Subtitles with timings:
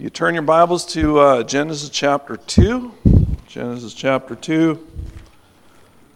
[0.00, 2.90] You turn your Bibles to uh, Genesis chapter 2.
[3.46, 4.86] Genesis chapter 2.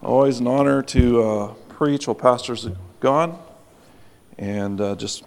[0.01, 3.37] Always an honor to uh, preach while pastors are gone,
[4.39, 5.25] and uh, just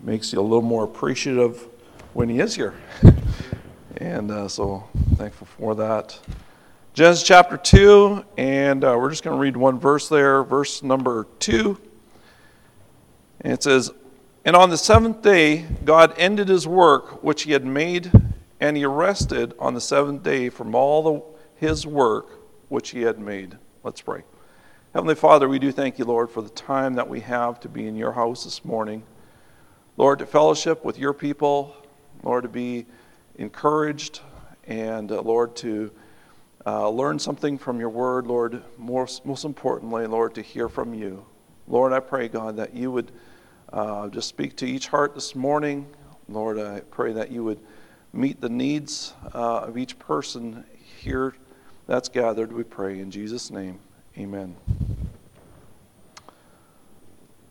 [0.00, 1.66] makes you a little more appreciative
[2.12, 2.74] when he is here.
[3.96, 6.16] and uh, so thankful for that.
[6.94, 11.26] Genesis chapter 2, and uh, we're just going to read one verse there, verse number
[11.40, 11.76] 2.
[13.40, 13.90] And it says,
[14.48, 18.10] and on the seventh day, God ended his work which he had made,
[18.58, 21.22] and he rested on the seventh day from all the,
[21.66, 22.30] his work
[22.70, 23.58] which he had made.
[23.84, 24.22] Let's pray.
[24.94, 27.86] Heavenly Father, we do thank you, Lord, for the time that we have to be
[27.86, 29.02] in your house this morning.
[29.98, 31.76] Lord, to fellowship with your people,
[32.22, 32.86] Lord, to be
[33.34, 34.22] encouraged,
[34.66, 35.92] and uh, Lord, to
[36.64, 41.26] uh, learn something from your word, Lord, most, most importantly, Lord, to hear from you.
[41.66, 43.12] Lord, I pray, God, that you would.
[43.72, 45.86] Uh, just speak to each heart this morning.
[46.26, 47.60] Lord, I pray that you would
[48.14, 50.64] meet the needs uh, of each person
[50.98, 51.34] here
[51.86, 52.50] that's gathered.
[52.50, 53.78] We pray in Jesus' name.
[54.16, 54.56] Amen.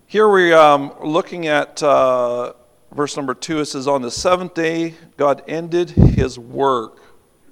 [0.07, 2.53] Here we are um, looking at uh,
[2.91, 3.59] verse number two.
[3.59, 6.99] It says, On the seventh day, God ended his work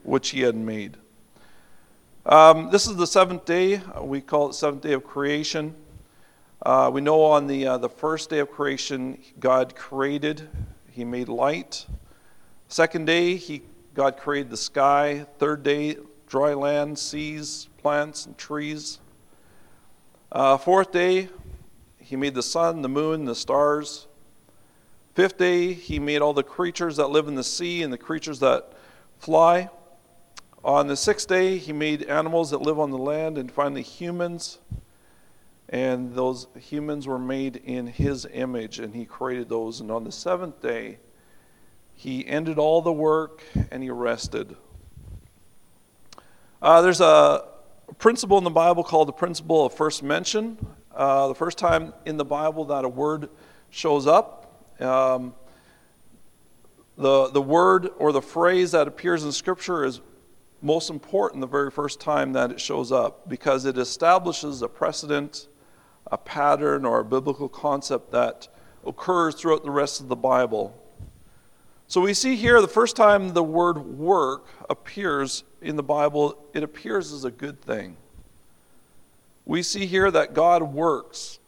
[0.02, 0.98] which he had made.
[2.26, 3.82] Um, this is the seventh day.
[4.02, 5.76] We call it seventh day of creation.
[6.62, 10.48] Uh, we know on the, uh, the first day of creation, God created,
[10.90, 11.86] He made light.
[12.70, 13.62] Second day, he,
[13.94, 15.26] God created the sky.
[15.38, 19.00] Third day, dry land, seas, plants, and trees.
[20.32, 21.28] Uh, fourth day,
[22.00, 24.08] He made the sun, the moon, the stars.
[25.14, 28.40] Fifth day, He made all the creatures that live in the sea and the creatures
[28.40, 28.72] that
[29.20, 29.70] fly.
[30.64, 34.60] On the sixth day, He made animals that live on the land, and finally, humans
[35.76, 39.82] and those humans were made in his image and he created those.
[39.82, 41.00] And on the seventh day
[41.94, 44.56] he ended all the work and he rested.
[46.62, 47.50] Uh, there's a
[47.98, 50.58] principle in the bible called the principle of first mention.
[50.96, 53.28] Uh, the first time in the bible that a word
[53.70, 55.34] shows up um,
[56.98, 60.00] the, the word or the phrase that appears in scripture is
[60.62, 65.50] most important the very first time that it shows up because it establishes a precedent
[66.12, 68.48] a pattern or a biblical concept that
[68.86, 70.80] occurs throughout the rest of the Bible.
[71.88, 76.64] So we see here the first time the word work appears in the Bible, it
[76.64, 77.98] appears as a good thing.
[79.46, 81.40] We see here that God works.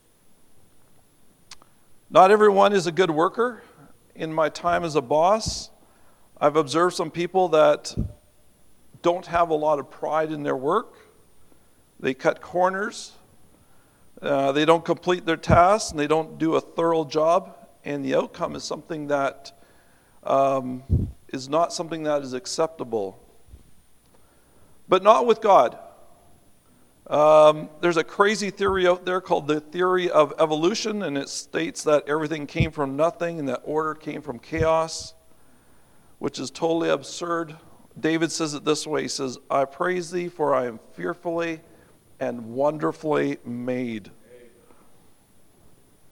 [2.10, 3.64] Not everyone is a good worker.
[4.16, 5.70] In my time as a boss,
[6.40, 7.96] I've observed some people that
[9.02, 10.94] don't have a lot of pride in their work.
[12.00, 13.14] They cut corners.
[14.22, 17.56] Uh, they don't complete their tasks and they don't do a thorough job,
[17.86, 19.52] and the outcome is something that
[20.24, 20.84] um,
[21.30, 23.20] is not something that is acceptable.
[24.90, 25.78] But not with God.
[27.08, 31.84] Um, there's a crazy theory out there called the theory of evolution, and it states
[31.84, 35.14] that everything came from nothing and that order came from chaos,
[36.20, 37.56] which is totally absurd.
[37.98, 41.62] David says it this way He says, I praise thee, for I am fearfully
[42.20, 44.12] and wonderfully made.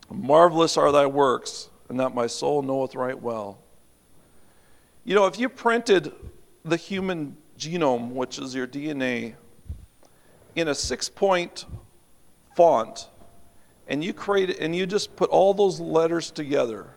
[0.09, 3.59] Marvelous are thy works, and that my soul knoweth right well.
[5.03, 6.11] You know, if you printed
[6.63, 9.35] the human genome, which is your DNA,
[10.55, 11.65] in a six point
[12.55, 13.09] font,
[13.87, 16.87] and you create and you just put all those letters together,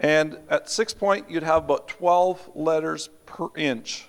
[0.00, 4.06] and at six point you'd have about 12 letters per inch.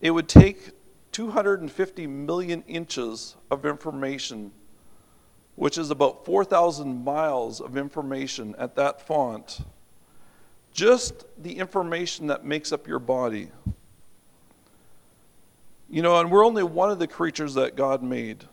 [0.00, 0.70] It would take
[1.12, 4.50] 250 million inches of information,
[5.56, 9.60] which is about 4,000 miles of information at that font.
[10.72, 13.50] Just the information that makes up your body.
[15.90, 18.44] You know, and we're only one of the creatures that God made.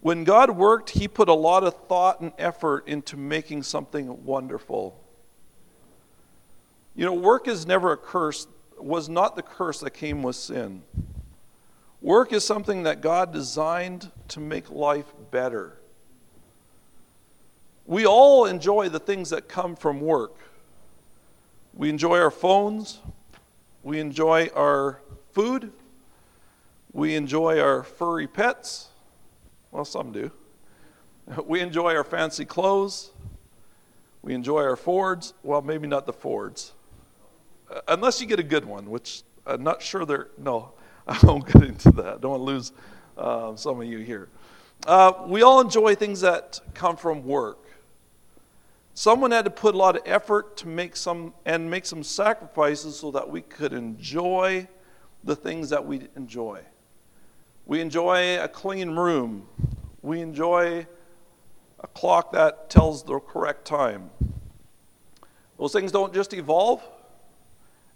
[0.00, 4.98] When God worked, He put a lot of thought and effort into making something wonderful.
[6.96, 8.46] You know, work is never a curse
[8.84, 10.82] was not the curse that came with sin.
[12.00, 15.78] Work is something that God designed to make life better.
[17.86, 20.36] We all enjoy the things that come from work.
[21.74, 23.00] We enjoy our phones,
[23.82, 25.00] we enjoy our
[25.32, 25.72] food,
[26.92, 28.88] we enjoy our furry pets.
[29.70, 30.30] Well, some do.
[31.46, 33.10] We enjoy our fancy clothes.
[34.22, 35.34] We enjoy our Fords.
[35.44, 36.72] Well, maybe not the Fords
[37.88, 40.72] unless you get a good one, which I'm not sure they're, no,
[41.06, 42.06] I won't get into that.
[42.06, 42.72] I don't want to lose
[43.16, 44.28] uh, some of you here.
[44.86, 47.58] Uh, we all enjoy things that come from work.
[48.94, 52.98] Someone had to put a lot of effort to make some and make some sacrifices
[52.98, 54.68] so that we could enjoy
[55.24, 56.60] the things that we enjoy.
[57.64, 59.46] We enjoy a clean room.
[60.02, 60.86] We enjoy
[61.80, 64.10] a clock that tells the correct time.
[65.58, 66.82] Those things don't just evolve.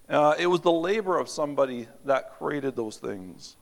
[0.09, 3.57] Uh, it was the labor of somebody that created those things.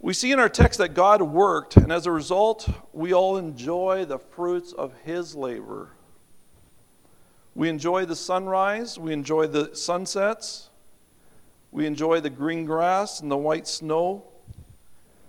[0.00, 4.04] We see in our text that God worked, and as a result, we all enjoy
[4.04, 5.92] the fruits of His labor.
[7.54, 10.68] We enjoy the sunrise, we enjoy the sunsets,
[11.74, 14.24] we enjoy the green grass and the white snow.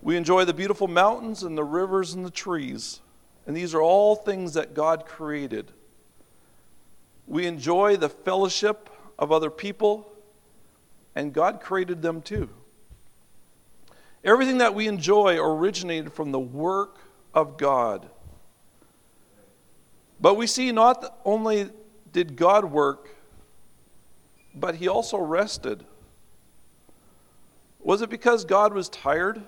[0.03, 3.01] We enjoy the beautiful mountains and the rivers and the trees.
[3.47, 5.71] And these are all things that God created.
[7.25, 10.11] We enjoy the fellowship of other people,
[11.15, 12.49] and God created them too.
[14.23, 16.97] Everything that we enjoy originated from the work
[17.33, 18.09] of God.
[20.19, 21.69] But we see not only
[22.11, 23.09] did God work,
[24.53, 25.85] but he also rested.
[27.81, 29.43] Was it because God was tired?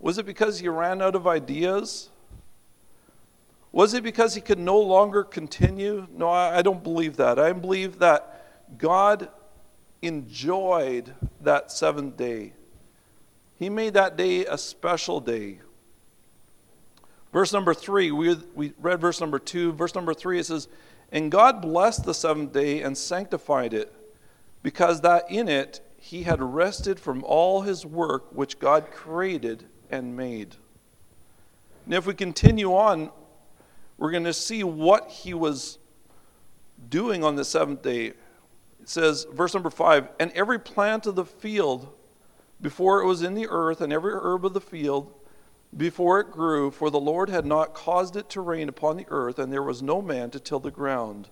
[0.00, 2.10] Was it because he ran out of ideas?
[3.74, 6.06] Was it because he could no longer continue?
[6.16, 7.40] No, I, don't believe that.
[7.40, 9.28] I believe that God
[10.00, 12.52] enjoyed that seventh day.
[13.58, 15.58] He made that day a special day.
[17.32, 19.72] Verse number three, we, we read verse number two.
[19.72, 20.68] Verse number three, it says,
[21.10, 23.92] And God blessed the seventh day and sanctified it,
[24.62, 30.16] because that in it he had rested from all his work which God created and
[30.16, 30.54] made.
[31.86, 33.10] And if we continue on,
[33.98, 35.78] we're going to see what he was
[36.88, 38.06] doing on the seventh day.
[38.06, 41.88] It says, verse number five, And every plant of the field
[42.60, 45.12] before it was in the earth, and every herb of the field
[45.76, 49.38] before it grew, for the Lord had not caused it to rain upon the earth,
[49.38, 51.28] and there was no man to till the ground.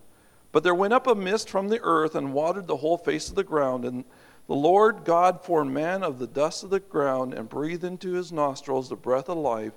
[0.50, 3.35] But there went up a mist from the earth and watered the whole face of
[3.35, 3.85] the ground.
[3.85, 4.05] And
[4.47, 8.32] the Lord God formed man of the dust of the ground and breathed into his
[8.32, 9.73] nostrils the breath of life,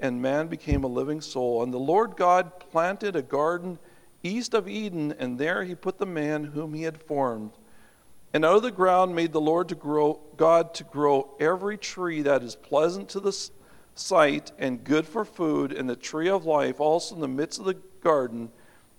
[0.00, 1.62] and man became a living soul.
[1.62, 3.78] And the Lord God planted a garden
[4.22, 7.52] east of Eden, and there he put the man whom he had formed.
[8.34, 12.22] And out of the ground made the Lord to grow, God to grow every tree
[12.22, 13.36] that is pleasant to the
[13.94, 17.66] sight and good for food, and the tree of life also in the midst of
[17.66, 18.50] the garden,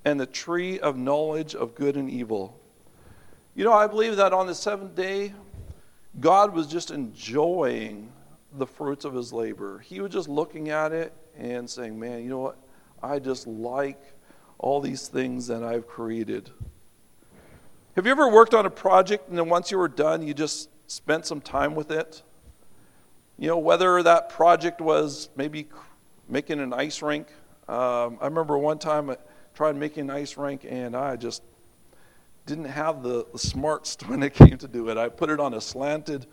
[0.05, 2.59] and the tree of knowledge of good and evil.
[3.55, 5.33] You know, I believe that on the seventh day,
[6.19, 8.11] God was just enjoying
[8.57, 9.79] the fruits of his labor.
[9.79, 12.57] He was just looking at it and saying, Man, you know what?
[13.01, 14.01] I just like
[14.59, 16.49] all these things that I've created.
[17.95, 20.69] Have you ever worked on a project and then once you were done, you just
[20.87, 22.23] spent some time with it?
[23.37, 25.67] You know, whether that project was maybe
[26.29, 27.27] making an ice rink.
[27.67, 29.17] Um, I remember one time I
[29.53, 31.43] tried making an ice rink and I just
[32.45, 34.97] didn't have the, the smarts when it came to do it.
[34.97, 36.25] I put it on a slanted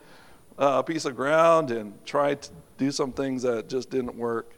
[0.60, 4.54] uh, piece of ground and tried to do some things that just didn't work.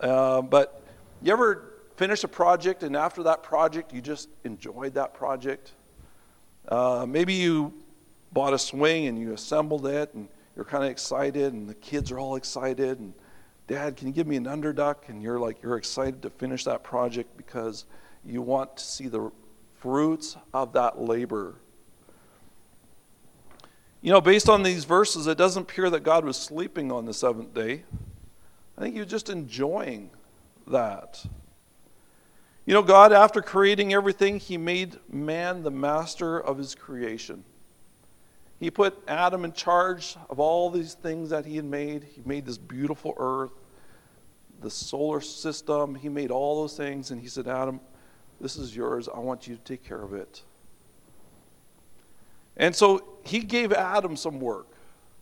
[0.00, 0.82] Uh, but
[1.22, 1.64] you ever
[1.96, 5.72] finish a project and after that project you just enjoyed that project?
[6.68, 7.72] Uh, maybe you
[8.32, 12.10] bought a swing and you assembled it and you're kind of excited and the kids
[12.10, 13.14] are all excited and
[13.66, 16.82] dad can you give me an underduck and you're like you're excited to finish that
[16.82, 17.84] project because
[18.24, 19.30] you want to see the
[19.78, 21.56] fruits of that labor
[24.02, 27.14] you know based on these verses it doesn't appear that god was sleeping on the
[27.14, 27.82] seventh day
[28.76, 30.10] i think he was just enjoying
[30.66, 31.24] that
[32.70, 37.42] you know, God, after creating everything, He made man the master of His creation.
[38.60, 42.04] He put Adam in charge of all these things that He had made.
[42.04, 43.50] He made this beautiful earth,
[44.60, 45.94] the solar system.
[45.96, 47.80] He made all those things, and He said, Adam,
[48.40, 49.08] this is yours.
[49.08, 50.42] I want you to take care of it.
[52.60, 54.68] And so He gave Adam some work.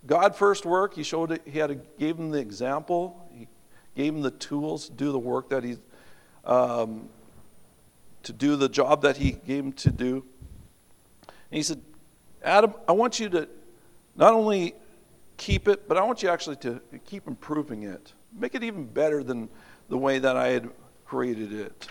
[0.06, 0.94] God first work.
[0.94, 1.42] He showed it.
[1.44, 3.28] He had to, gave him the example.
[3.32, 3.48] He
[3.96, 5.76] gave him the tools to do the work that he
[6.44, 7.08] um,
[8.22, 10.24] to do the job that he gave him to do.
[11.26, 11.80] And he said,
[12.42, 13.48] Adam, I want you to
[14.16, 14.74] not only
[15.36, 18.12] keep it, but I want you actually to keep improving it.
[18.32, 19.48] Make it even better than
[19.88, 20.70] the way that I had
[21.04, 21.88] created it.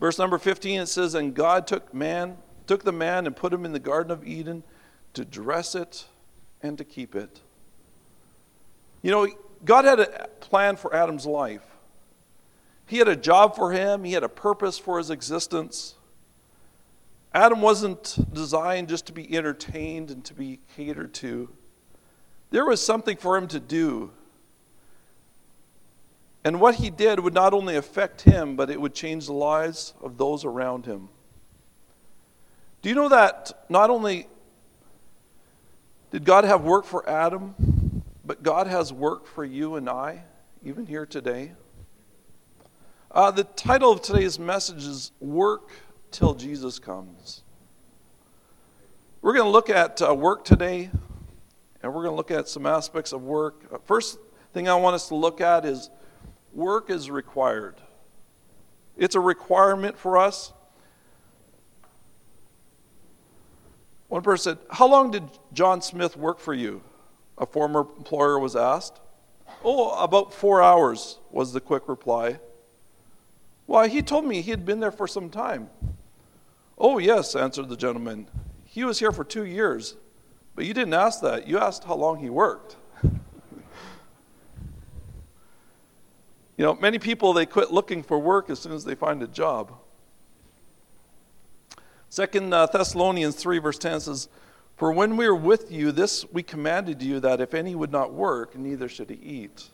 [0.00, 2.36] Verse number 15 it says, And God took man,
[2.68, 4.62] took the man and put him in the Garden of Eden
[5.14, 6.06] to dress it
[6.62, 7.40] and to keep it.
[9.02, 9.28] You know,
[9.64, 11.64] God had a plan for Adam's life.
[12.86, 15.94] He had a job for him, he had a purpose for his existence.
[17.34, 21.50] Adam wasn't designed just to be entertained and to be catered to.
[22.50, 24.10] There was something for him to do.
[26.44, 29.92] And what he did would not only affect him, but it would change the lives
[30.00, 31.10] of those around him.
[32.80, 34.28] Do you know that not only
[36.12, 40.22] did God have work for Adam, but God has work for you and I,
[40.64, 41.52] even here today?
[43.10, 45.70] Uh, the title of today's message is Work
[46.12, 47.42] Till Jesus Comes.
[49.22, 50.88] We're going to look at uh, work today,
[51.82, 53.64] and we're going to look at some aspects of work.
[53.72, 54.18] Uh, first
[54.52, 55.90] thing I want us to look at is
[56.54, 57.74] work is required.
[58.96, 60.52] It's a requirement for us.
[64.08, 66.82] One person said, How long did John Smith work for you?
[67.36, 69.00] A former employer was asked.
[69.64, 72.40] Oh, about four hours was the quick reply.
[73.66, 75.68] Why, he told me he had been there for some time.
[76.78, 78.28] Oh, yes, answered the gentleman.
[78.64, 79.96] He was here for two years,
[80.54, 81.46] but you didn't ask that.
[81.46, 82.76] You asked how long he worked.
[83.02, 83.10] you
[86.56, 89.74] know, many people, they quit looking for work as soon as they find a job.
[92.10, 94.28] Second uh, Thessalonians 3, verse 10 says,
[94.76, 98.12] For when we were with you, this we commanded you that if any would not
[98.12, 99.68] work, neither should he eat.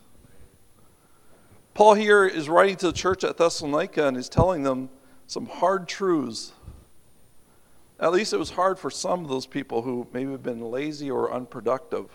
[1.75, 4.91] Paul here is writing to the church at Thessalonica and is telling them
[5.27, 6.53] some hard truths.
[7.99, 11.11] At least it was hard for some of those people who maybe have been lazy
[11.11, 12.11] or unproductive.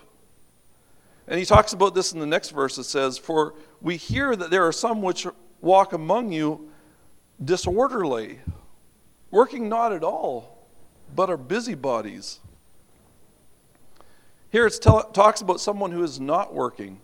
[1.26, 2.76] And he talks about this in the next verse.
[2.78, 5.26] It says, For we hear that there are some which
[5.60, 6.70] walk among you
[7.42, 8.40] disorderly,
[9.30, 10.58] working not at all,
[11.14, 12.40] but are busybodies.
[14.50, 17.00] Here it talks about someone who is not working.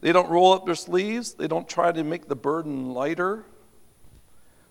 [0.00, 1.34] They don't roll up their sleeves.
[1.34, 3.44] They don't try to make the burden lighter.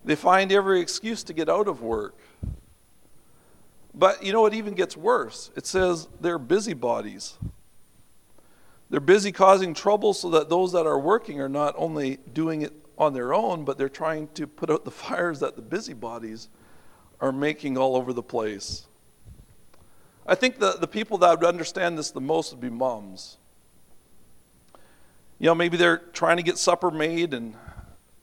[0.06, 2.18] They find every excuse to get out of work.
[3.94, 5.52] But you know, it even gets worse.
[5.56, 7.36] It says they're busybodies.
[8.90, 12.74] They're busy causing trouble so that those that are working are not only doing it
[13.00, 16.50] on their own, but they're trying to put out the fires that the busybodies
[17.22, 18.86] are making all over the place.
[20.28, 23.38] I think the, the people that would understand this the most would be moms.
[25.40, 27.56] You know, maybe they're trying to get supper made and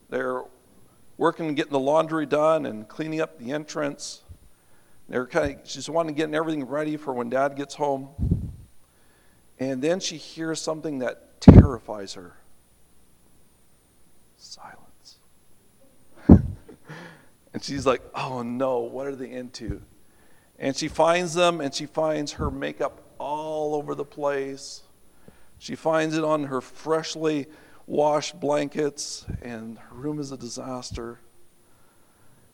[0.09, 0.43] they're
[1.17, 4.21] working getting the laundry done and cleaning up the entrance.
[5.09, 8.09] They're kind of, she's wanting to get everything ready for when dad gets home.
[9.59, 12.35] And then she hears something that terrifies her
[14.37, 15.17] silence.
[16.27, 19.81] and she's like, oh no, what are they into?
[20.59, 24.83] And she finds them and she finds her makeup all over the place
[25.59, 27.47] she finds it on her freshly
[27.85, 31.19] washed blankets, and her room is a disaster.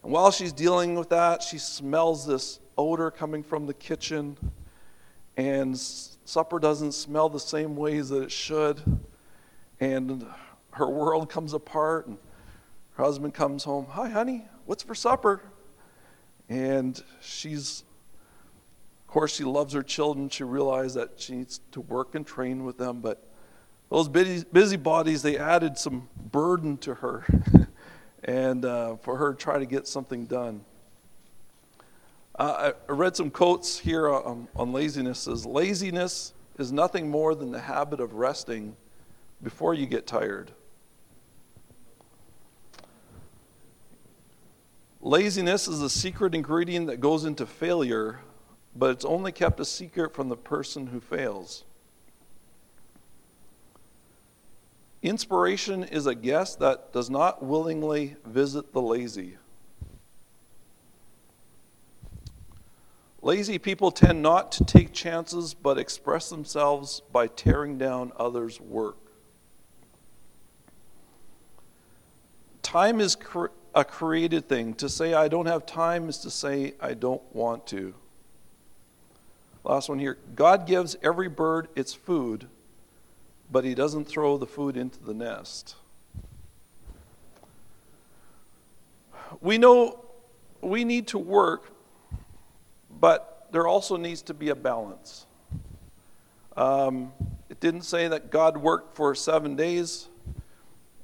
[0.03, 4.37] And while she's dealing with that, she smells this odor coming from the kitchen,
[5.35, 8.81] and supper doesn't smell the same ways that it should.
[9.79, 10.25] And
[10.73, 12.17] her world comes apart, and
[12.95, 13.87] her husband comes home.
[13.89, 15.41] Hi, honey, what's for supper?
[16.49, 17.83] And she's
[19.03, 20.27] of course, she loves her children.
[20.27, 22.99] She realizes that she needs to work and train with them.
[22.99, 23.23] But
[23.91, 27.23] those busy, busy bodies, they added some burden to her
[28.23, 30.65] and uh, for her to try to get something done.
[32.39, 35.27] Uh, I read some quotes here on, on laziness.
[35.27, 38.75] It says, laziness is nothing more than the habit of resting
[39.43, 40.51] before you get tired.
[45.03, 48.21] Laziness is a secret ingredient that goes into failure
[48.75, 51.63] but it's only kept a secret from the person who fails.
[55.01, 59.37] Inspiration is a guest that does not willingly visit the lazy.
[63.21, 68.97] Lazy people tend not to take chances but express themselves by tearing down others' work.
[72.61, 73.15] Time is
[73.75, 74.73] a created thing.
[74.75, 77.93] To say I don't have time is to say I don't want to.
[79.63, 80.17] Last one here.
[80.35, 82.47] God gives every bird its food,
[83.51, 85.75] but he doesn't throw the food into the nest.
[89.41, 90.03] We know
[90.61, 91.71] we need to work,
[92.99, 95.25] but there also needs to be a balance.
[96.55, 97.13] Um,
[97.49, 100.07] it didn't say that God worked for seven days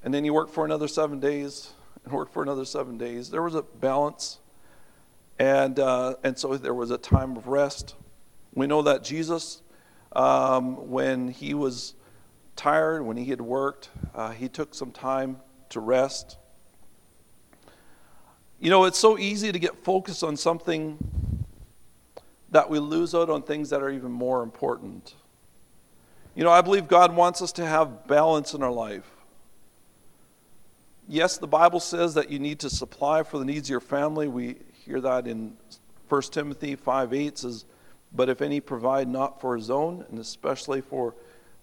[0.04, 1.72] and then he worked for another seven days
[2.12, 3.30] and worked for another seven days.
[3.30, 4.40] There was a balance,
[5.38, 7.96] and, uh, and so there was a time of rest.
[8.54, 9.62] We know that Jesus,
[10.14, 11.94] um, when he was
[12.56, 15.38] tired, when he had worked, uh, he took some time
[15.70, 16.38] to rest.
[18.60, 20.98] You know, it's so easy to get focused on something
[22.52, 25.14] that we lose out on things that are even more important.
[26.36, 29.10] You know, I believe God wants us to have balance in our life.
[31.10, 34.28] Yes, the Bible says that you need to supply for the needs of your family.
[34.28, 35.58] We hear that in
[36.08, 37.66] 1 Timothy 5 8 says,
[38.14, 41.16] But if any provide not for his own, and especially for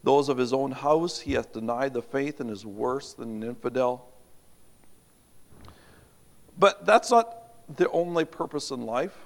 [0.03, 3.49] those of his own house, he hath denied the faith and is worse than an
[3.49, 4.09] infidel.
[6.59, 7.35] But that's not
[7.75, 9.17] the only purpose in life.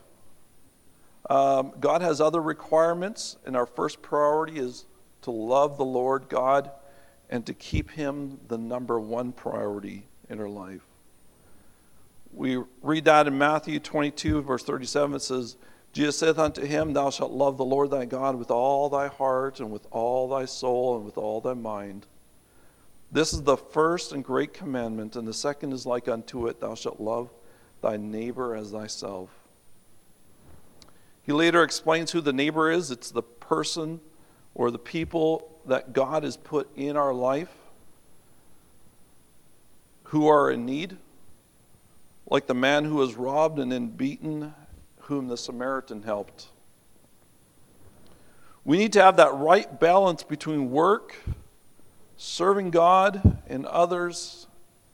[1.28, 4.84] Um, God has other requirements, and our first priority is
[5.22, 6.70] to love the Lord God
[7.28, 10.82] and to keep Him the number one priority in our life.
[12.32, 15.16] We read that in Matthew 22, verse 37.
[15.16, 15.56] It says,
[15.92, 19.58] Jesus saith unto him, Thou shalt love the Lord thy God with all thy heart,
[19.58, 22.06] and with all thy soul, and with all thy mind.
[23.10, 26.76] This is the first and great commandment, and the second is like unto it Thou
[26.76, 27.30] shalt love
[27.82, 29.30] thy neighbor as thyself.
[31.22, 34.00] He later explains who the neighbor is it's the person
[34.54, 37.50] or the people that God has put in our life
[40.10, 40.96] who are in need,
[42.28, 44.52] like the man who was robbed and then beaten,
[45.02, 46.48] whom the Samaritan helped.
[48.64, 51.14] We need to have that right balance between work,
[52.16, 54.48] serving God and others,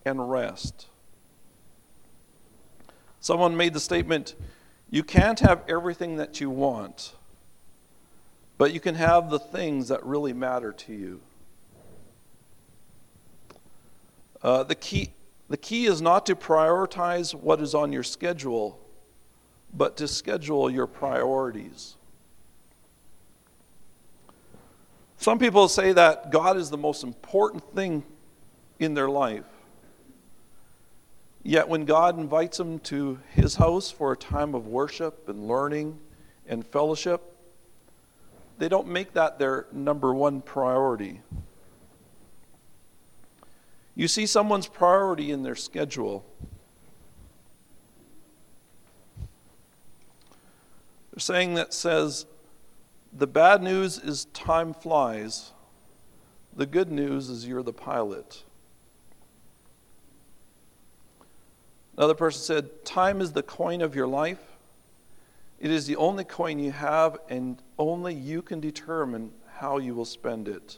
[0.04, 0.86] and rest.
[3.18, 4.34] Someone made the statement
[4.90, 7.14] you can't have everything that you want,
[8.58, 11.22] but you can have the things that really matter to you.
[14.46, 15.10] Uh, the, key,
[15.48, 18.78] the key is not to prioritize what is on your schedule,
[19.74, 21.96] but to schedule your priorities.
[25.18, 28.04] Some people say that God is the most important thing
[28.78, 29.42] in their life.
[31.42, 35.98] Yet when God invites them to his house for a time of worship and learning
[36.46, 37.20] and fellowship,
[38.58, 41.20] they don't make that their number one priority.
[43.96, 46.24] You see someone's priority in their schedule.
[51.10, 52.26] There's saying that says,
[53.10, 55.52] the bad news is time flies.
[56.54, 58.44] The good news is you're the pilot.
[61.96, 64.42] Another person said, Time is the coin of your life.
[65.58, 70.04] It is the only coin you have, and only you can determine how you will
[70.04, 70.76] spend it.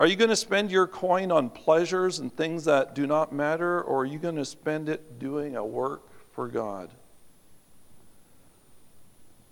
[0.00, 3.82] Are you going to spend your coin on pleasures and things that do not matter,
[3.82, 6.90] or are you going to spend it doing a work for God?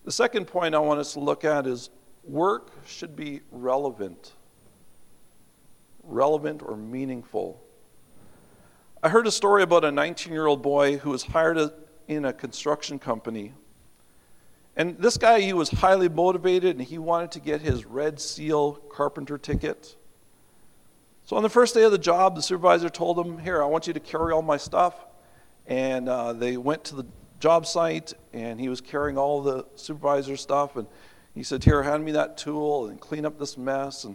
[0.04, 1.90] The second point I want us to look at is
[2.22, 4.34] work should be relevant.
[6.04, 7.60] Relevant or meaningful.
[9.02, 11.58] I heard a story about a 19 year old boy who was hired
[12.06, 13.52] in a construction company.
[14.76, 18.74] And this guy, he was highly motivated and he wanted to get his Red Seal
[18.74, 19.96] carpenter ticket.
[21.26, 23.88] So on the first day of the job, the supervisor told him, Here, I want
[23.88, 24.94] you to carry all my stuff.
[25.66, 27.06] And uh, they went to the
[27.40, 30.76] job site and he was carrying all the supervisor's stuff.
[30.76, 30.86] And
[31.34, 34.04] he said, Here, hand me that tool and clean up this mess.
[34.04, 34.14] And,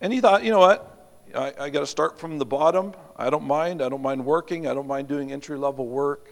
[0.00, 1.24] and he thought, You know what?
[1.34, 2.94] I, I got to start from the bottom.
[3.16, 3.82] I don't mind.
[3.82, 4.68] I don't mind working.
[4.68, 6.28] I don't mind doing entry level work.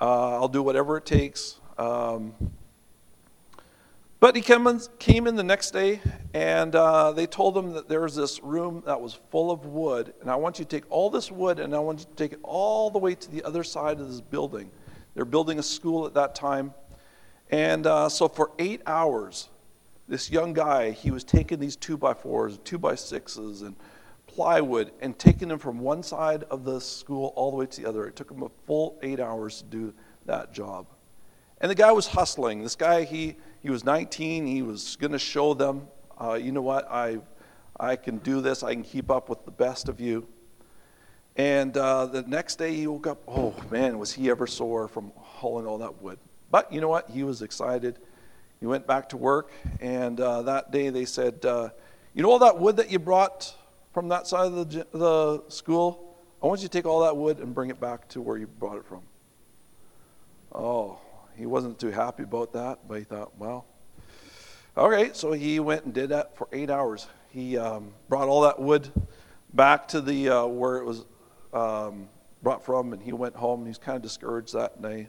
[0.00, 1.58] Uh, I'll do whatever it takes.
[1.76, 2.34] Um,
[4.24, 6.00] but he came in, the next day,
[6.32, 10.14] and uh, they told him that there was this room that was full of wood,
[10.22, 12.32] and I want you to take all this wood and I want you to take
[12.32, 14.70] it all the way to the other side of this building.
[15.14, 16.72] They're building a school at that time.
[17.50, 19.50] And uh, so for eight hours,
[20.08, 23.76] this young guy, he was taking these two by fours, two by sixes, and
[24.26, 27.86] plywood and taking them from one side of the school all the way to the
[27.86, 28.06] other.
[28.06, 30.86] It took him a full eight hours to do that job.
[31.60, 32.62] And the guy was hustling.
[32.62, 34.46] This guy, he, he was 19.
[34.46, 35.86] He was going to show them,
[36.20, 37.18] uh, you know what, I,
[37.78, 38.62] I can do this.
[38.62, 40.26] I can keep up with the best of you.
[41.36, 45.12] And uh, the next day he woke up, oh man, was he ever sore from
[45.16, 46.18] hauling all that wood.
[46.50, 47.10] But you know what?
[47.10, 47.98] He was excited.
[48.60, 51.70] He went back to work, and uh, that day they said, uh,
[52.14, 53.54] You know all that wood that you brought
[53.92, 57.38] from that side of the, the school, I want you to take all that wood
[57.38, 59.02] and bring it back to where you brought it from.
[60.54, 60.98] Oh,
[61.36, 63.66] he wasn't too happy about that, but he thought, well,
[64.76, 65.10] okay.
[65.12, 67.06] So he went and did that for eight hours.
[67.30, 68.90] He um, brought all that wood
[69.52, 71.04] back to the uh, where it was
[71.52, 72.08] um,
[72.42, 73.66] brought from, and he went home.
[73.66, 75.08] He's kind of discouraged that day.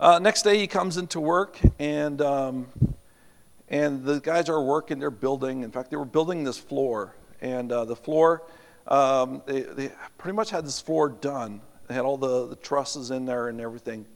[0.00, 2.66] Uh, next day, he comes into work, and um,
[3.70, 5.62] and the guys are working, they're building.
[5.62, 7.14] In fact, they were building this floor.
[7.40, 8.42] And uh, the floor,
[8.86, 11.60] um, they, they pretty much had this floor done.
[11.86, 14.06] They had all the, the trusses in there and everything.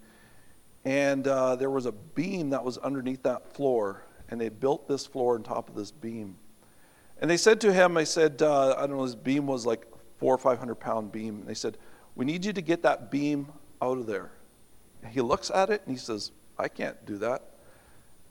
[0.84, 4.04] And uh, there was a beam that was underneath that floor.
[4.28, 6.36] And they built this floor on top of this beam.
[7.20, 9.86] And they said to him, I said, uh, I don't know, this beam was like
[10.18, 11.40] four or five hundred pound beam.
[11.40, 11.78] And they said,
[12.16, 13.48] We need you to get that beam
[13.80, 14.30] out of there.
[15.02, 17.42] And he looks at it and he says, I can't do that.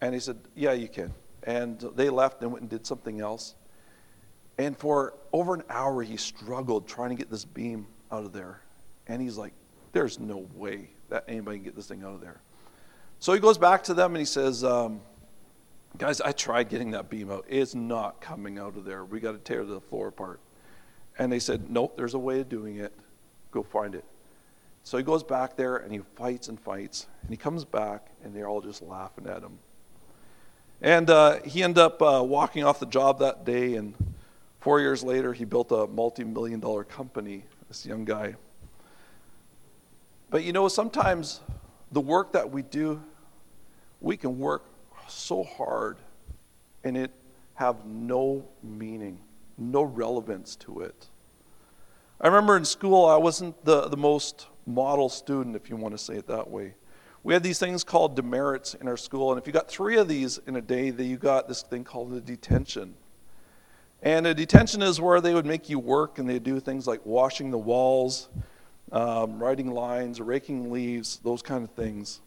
[0.02, 1.14] And he said, Yeah, you can.
[1.44, 3.56] And they left and went and did something else.
[4.58, 8.62] And for over an hour, he struggled trying to get this beam out of there.
[9.08, 9.54] And he's like,
[9.92, 12.42] There's no way that anybody can get this thing out of there.
[13.20, 15.02] So he goes back to them and he says, um,
[15.98, 17.46] Guys, I tried getting that beam out.
[17.50, 19.04] It's not coming out of there.
[19.04, 20.40] We got to tear the floor apart.
[21.20, 22.94] And they said, Nope, there's a way of doing it.
[23.52, 24.06] Go find it.
[24.84, 27.08] So he goes back there and he fights and fights.
[27.22, 29.60] And he comes back and they're all just laughing at him.
[30.82, 33.76] And uh, he ended up uh, walking off the job that day.
[33.76, 33.94] And
[34.62, 38.36] four years later, he built a multi million dollar company, this young guy.
[40.32, 41.42] But you know, sometimes
[41.92, 43.04] the work that we do,
[44.00, 44.64] we can work
[45.08, 45.98] so hard
[46.84, 47.12] and it
[47.56, 49.20] have no meaning,
[49.58, 51.10] no relevance to it.
[52.20, 55.98] I remember in school, I wasn't the, the most model student, if you want to
[55.98, 56.76] say it that way.
[57.24, 60.08] We had these things called demerits in our school, and if you got three of
[60.08, 62.96] these in a day, then you got this thing called a detention.
[64.02, 67.06] And a detention is where they would make you work, and they'd do things like
[67.06, 68.30] washing the walls,
[68.92, 72.20] um, writing lines, raking leaves, those kind of things.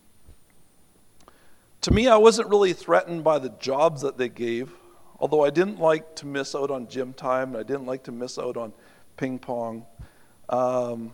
[1.83, 4.73] To me, I wasn't really threatened by the jobs that they gave,
[5.21, 8.13] although I didn't like to miss out on gym time, and I didn't like to
[8.13, 8.73] miss out on
[9.17, 9.85] ping pong.
[10.49, 11.13] Um,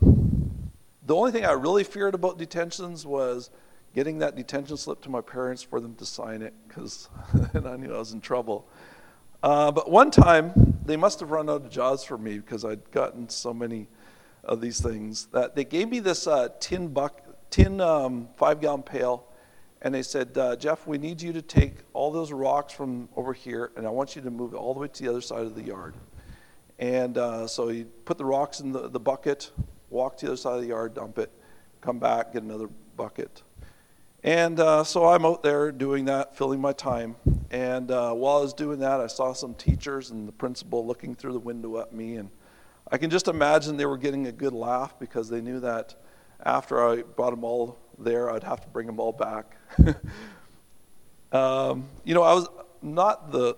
[1.04, 3.50] the only thing I really feared about detentions was
[3.94, 7.08] getting that detention slip to my parents for them to sign it, because
[7.54, 8.68] I knew I was in trouble.
[9.42, 12.88] Uh, but one time, they must have run out of jobs for me because I'd
[12.92, 13.88] gotten so many
[14.44, 18.82] of these things that they gave me this uh, tin buck, tin um, five gallon
[18.82, 19.30] pail
[19.82, 23.32] and they said, uh, Jeff, we need you to take all those rocks from over
[23.32, 25.40] here, and I want you to move it all the way to the other side
[25.40, 25.94] of the yard.
[26.78, 29.50] And uh, so he put the rocks in the, the bucket,
[29.88, 31.30] walk to the other side of the yard, dump it,
[31.80, 33.42] come back, get another bucket.
[34.22, 37.16] And uh, so I'm out there doing that, filling my time.
[37.50, 41.14] And uh, while I was doing that, I saw some teachers and the principal looking
[41.14, 42.16] through the window at me.
[42.16, 42.28] And
[42.92, 45.94] I can just imagine they were getting a good laugh because they knew that
[46.44, 49.56] after I brought them all there, I'd have to bring them all back.
[51.32, 52.48] um, you know, I was
[52.82, 53.56] not the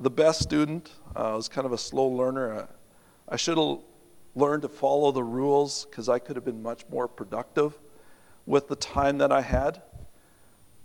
[0.00, 0.90] the best student.
[1.14, 2.60] Uh, I was kind of a slow learner.
[3.28, 3.80] I, I should have
[4.34, 7.76] learned to follow the rules because I could have been much more productive
[8.46, 9.82] with the time that I had.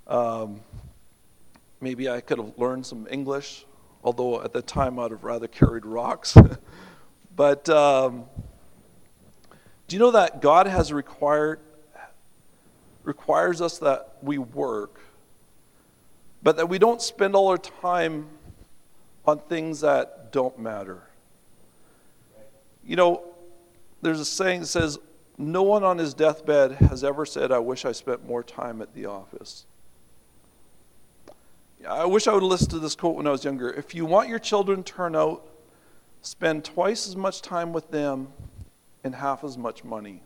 [0.08, 0.60] Um,
[1.80, 3.66] maybe I could have learned some English,
[4.04, 6.36] although at the time I'd have rather carried rocks.
[7.36, 8.26] but um,
[9.88, 11.60] do you know that God has required
[13.04, 15.00] requires us that we work,
[16.42, 18.28] but that we don't spend all our time
[19.26, 21.02] on things that don't matter.
[22.86, 23.24] You know,
[24.02, 25.00] there's a saying that says,
[25.38, 28.94] No one on his deathbed has ever said, I wish I spent more time at
[28.94, 29.66] the office.
[31.88, 33.70] I wish I would have listened to this quote when I was younger.
[33.70, 35.46] If you want your children to turn out,
[36.24, 38.30] spend twice as much time with them
[39.04, 40.24] and half as much money.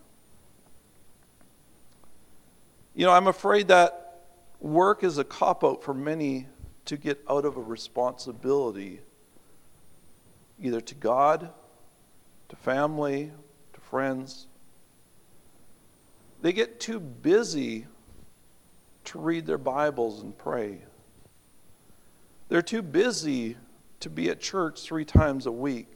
[2.96, 4.22] You know, I'm afraid that
[4.60, 6.48] work is a cop out for many
[6.86, 9.02] to get out of a responsibility,
[10.62, 11.50] either to God,
[12.50, 13.32] to family,
[13.74, 14.46] to friends.
[16.42, 17.88] They get too busy
[19.06, 20.80] to read their Bibles and pray.
[22.50, 23.58] They're too busy
[24.00, 25.88] to be at church three times a week.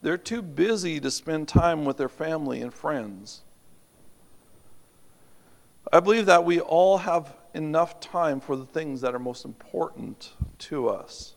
[0.00, 3.40] They're too busy to spend time with their family and friends.
[5.92, 10.32] I believe that we all have enough time for the things that are most important
[10.58, 11.34] to us.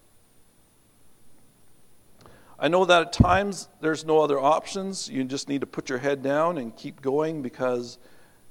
[2.60, 5.10] I know that at times there's no other options.
[5.10, 7.98] You just need to put your head down and keep going because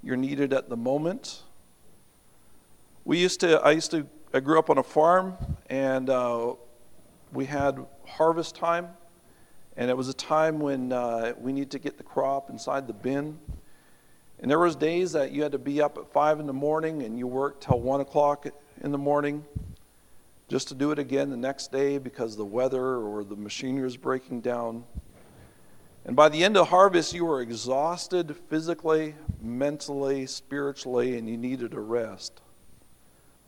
[0.03, 1.43] you're needed at the moment.
[3.05, 5.37] We used to, I used to, I grew up on a farm
[5.69, 6.55] and uh,
[7.33, 8.89] we had harvest time.
[9.77, 12.93] And it was a time when uh, we need to get the crop inside the
[12.93, 13.39] bin
[14.41, 17.03] and there was days that you had to be up at five in the morning
[17.03, 18.47] and you worked till one o'clock
[18.83, 19.45] in the morning
[20.49, 23.99] just to do it again the next day because the weather or the machinery was
[23.99, 24.85] breaking down.
[26.07, 31.75] And by the end of harvest, you were exhausted physically, mentally, spiritually, and you needed
[31.75, 32.41] a rest.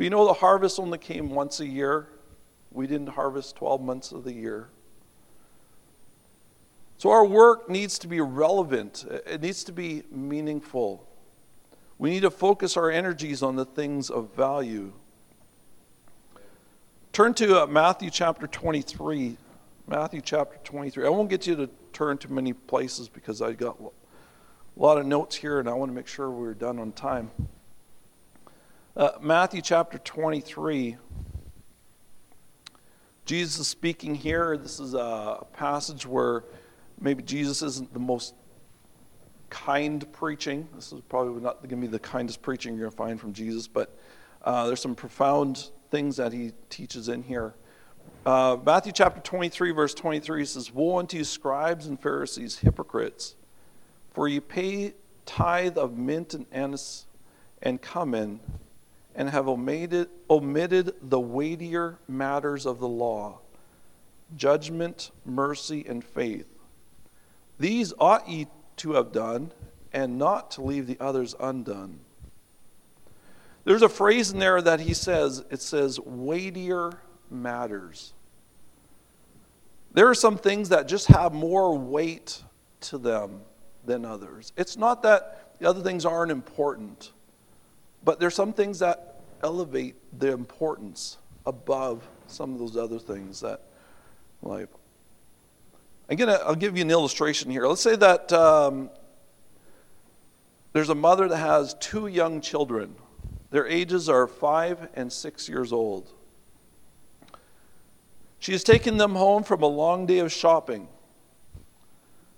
[0.02, 2.08] But you know, the harvest only came once a year.
[2.72, 4.68] We didn't harvest 12 months of the year.
[6.98, 11.06] So our work needs to be relevant, it needs to be meaningful.
[11.98, 14.92] We need to focus our energies on the things of value.
[17.12, 19.36] Turn to uh, Matthew chapter 23,
[19.86, 21.06] Matthew chapter 23.
[21.06, 23.90] I won't get you to turn to many places because I got a
[24.74, 27.30] lot of notes here and I want to make sure we're done on time.
[28.94, 30.98] Uh, Matthew chapter 23.
[33.24, 34.58] Jesus is speaking here.
[34.58, 36.44] This is a passage where
[37.00, 38.34] maybe Jesus isn't the most
[39.48, 40.68] kind preaching.
[40.74, 43.32] This is probably not going to be the kindest preaching you're going to find from
[43.32, 43.96] Jesus, but
[44.44, 47.54] uh, there's some profound things that he teaches in here.
[48.26, 53.36] Uh, Matthew chapter 23, verse 23 says, Woe unto you, scribes and Pharisees, hypocrites,
[54.10, 54.92] for you pay
[55.24, 57.06] tithe of mint and anise
[57.62, 58.40] and cumin,
[59.14, 63.38] and have omitted, omitted the weightier matters of the law
[64.36, 66.48] judgment, mercy, and faith.
[67.58, 68.46] These ought ye
[68.78, 69.52] to have done,
[69.92, 72.00] and not to leave the others undone.
[73.64, 76.94] There's a phrase in there that he says, it says, weightier
[77.30, 78.12] matters.
[79.92, 82.42] There are some things that just have more weight
[82.82, 83.42] to them
[83.84, 84.52] than others.
[84.56, 87.12] It's not that the other things aren't important,
[88.04, 93.62] but there's some things that elevate the importance above some of those other things that
[94.42, 94.68] like
[96.08, 97.66] again i'll give you an illustration here.
[97.66, 98.90] Let's say that um,
[100.72, 102.94] there's a mother that has two young children.
[103.50, 106.10] Their ages are five and six years old.
[108.38, 110.88] She has taken them home from a long day of shopping.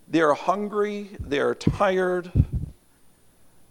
[0.09, 2.31] They are hungry they are tired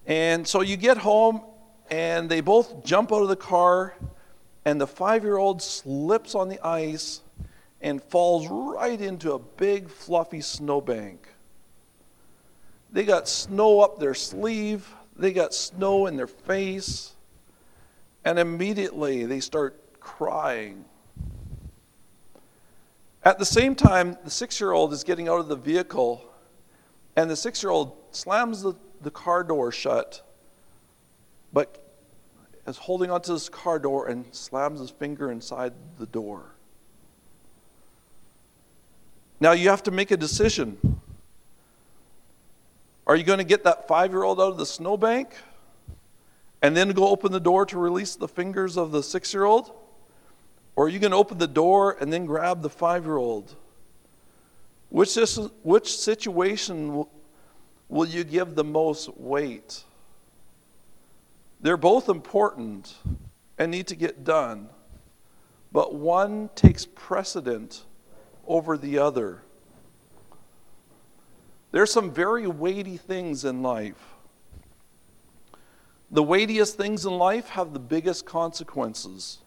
[0.05, 1.41] and so you get home
[1.89, 3.95] and they both jump out of the car,
[4.65, 7.21] and the five year old slips on the ice
[7.81, 11.27] and falls right into a big, fluffy snowbank.
[12.91, 17.13] They got snow up their sleeve, they got snow in their face,
[18.23, 20.85] and immediately they start crying.
[23.25, 26.23] At the same time, the six year old is getting out of the vehicle,
[27.15, 30.21] and the six year old slams the, the car door shut,
[31.53, 31.83] but
[32.67, 36.43] is holding onto this car door and slams his finger inside the door.
[39.39, 40.99] Now you have to make a decision.
[43.05, 45.35] Are you going to get that five year old out of the snowbank
[46.61, 49.71] and then go open the door to release the fingers of the six year old?
[50.75, 53.53] Or are you going to open the door and then grab the five year old?
[54.89, 55.15] Which,
[55.63, 57.05] which situation
[57.89, 59.83] will you give the most weight?
[61.63, 62.93] They're both important
[63.57, 64.67] and need to get done,
[65.71, 67.85] but one takes precedent
[68.45, 69.43] over the other.
[71.71, 73.95] There's some very weighty things in life.
[76.11, 79.37] The weightiest things in life have the biggest consequences.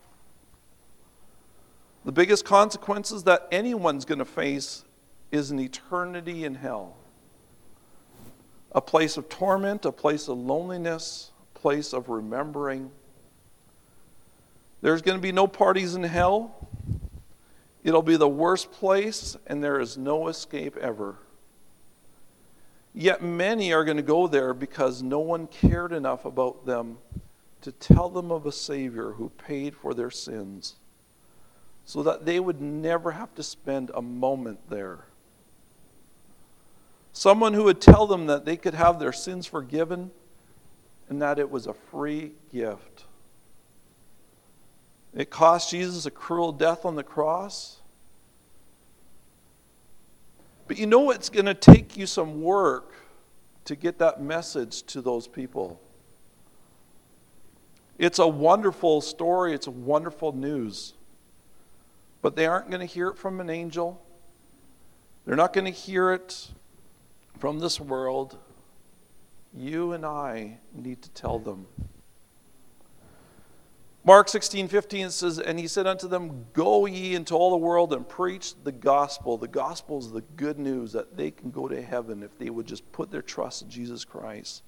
[2.06, 4.86] The biggest consequences that anyone's going to face
[5.30, 6.96] is an eternity in hell.
[8.72, 11.30] A place of torment, a place of loneliness,
[11.66, 12.92] place of remembering.
[14.82, 16.68] There's going to be no parties in hell.
[17.82, 21.16] It'll be the worst place, and there is no escape ever.
[22.94, 26.98] Yet many are going to go there because no one cared enough about them
[27.62, 30.76] to tell them of a Savior who paid for their sins
[31.84, 35.00] so that they would never have to spend a moment there.
[37.12, 40.12] Someone who would tell them that they could have their sins forgiven
[41.08, 43.04] and that it was a free gift.
[45.14, 47.78] It cost Jesus a cruel death on the cross.
[50.68, 52.92] But you know it's going to take you some work
[53.64, 55.80] to get that message to those people.
[57.98, 60.92] It's a wonderful story, it's a wonderful news.
[62.20, 64.02] But they aren't going to hear it from an angel.
[65.24, 66.48] They're not going to hear it
[67.38, 68.36] from this world.
[69.54, 71.66] You and I need to tell them.
[74.06, 77.92] Mark 16, 15 says, And he said unto them, Go ye into all the world
[77.92, 79.36] and preach the gospel.
[79.36, 82.66] The gospel is the good news that they can go to heaven if they would
[82.66, 84.62] just put their trust in Jesus Christ.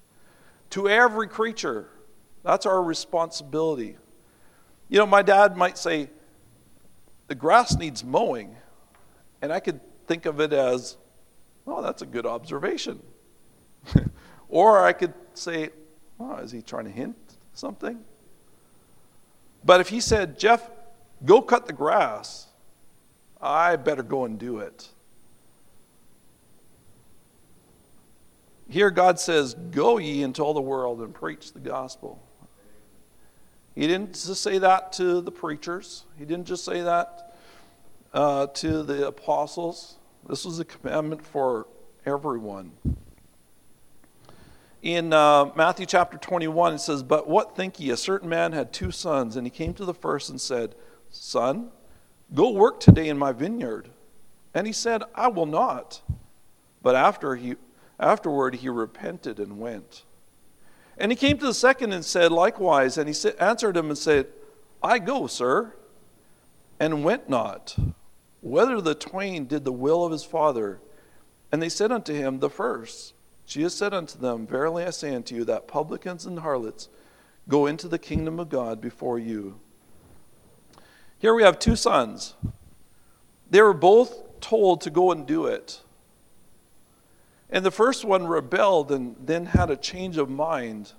[0.71, 1.89] To every creature.
[2.43, 3.95] That's our responsibility.
[4.89, 6.09] You know, my dad might say,
[7.27, 8.57] The grass needs mowing.
[9.41, 10.97] And I could think of it as,
[11.65, 12.99] Oh, that's a good observation.
[14.49, 15.69] Or I could say,
[16.19, 17.15] oh, is he trying to hint
[17.53, 17.99] something?
[19.63, 20.69] But if he said, Jeff,
[21.23, 22.47] go cut the grass,
[23.41, 24.89] I better go and do it.
[28.69, 32.21] Here God says, Go ye into all the world and preach the gospel.
[33.75, 36.05] He didn't just say that to the preachers.
[36.17, 37.35] He didn't just say that
[38.13, 39.95] uh, to the apostles.
[40.27, 41.65] This was a commandment for
[42.05, 42.71] everyone.
[44.81, 47.89] In uh, Matthew chapter 21, it says, But what think ye?
[47.89, 50.75] A certain man had two sons, and he came to the first and said,
[51.11, 51.69] Son,
[52.33, 53.89] go work today in my vineyard.
[54.53, 56.01] And he said, I will not.
[56.81, 57.55] But after he,
[57.99, 60.03] afterward he repented and went.
[60.97, 64.27] And he came to the second and said likewise, and he answered him and said,
[64.81, 65.73] I go, sir,
[66.79, 67.75] and went not,
[68.39, 70.79] whether the twain did the will of his father.
[71.51, 73.13] And they said unto him, The first.
[73.49, 76.87] Jesus said unto them, Verily I say unto you, that publicans and harlots
[77.47, 79.59] go into the kingdom of God before you.
[81.17, 82.35] Here we have two sons.
[83.49, 85.81] They were both told to go and do it.
[87.49, 90.93] And the first one rebelled and then had a change of mind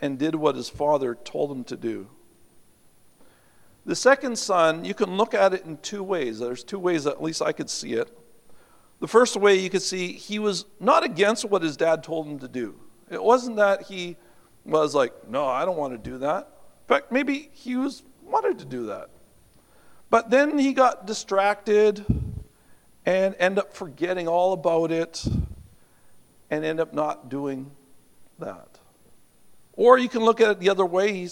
[0.00, 2.06] and did what his father told him to do.
[3.84, 6.38] The second son, you can look at it in two ways.
[6.38, 8.16] There's two ways, at least I could see it.
[9.00, 12.38] The first way you could see, he was not against what his dad told him
[12.40, 12.74] to do.
[13.10, 14.16] It wasn't that he
[14.64, 16.48] was like, no, I don't want to do that.
[16.82, 19.08] In fact, maybe he was wanted to do that.
[20.10, 22.04] But then he got distracted
[23.06, 25.26] and end up forgetting all about it
[26.50, 27.70] and end up not doing
[28.38, 28.68] that.
[29.74, 31.28] Or you can look at it the other way,